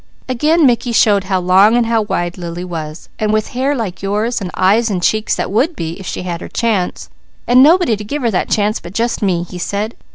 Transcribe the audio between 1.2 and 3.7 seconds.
how long and how wide Lily was. "And with